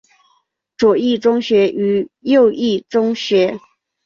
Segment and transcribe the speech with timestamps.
[0.79, 3.59] 左翼宗学与右翼宗学。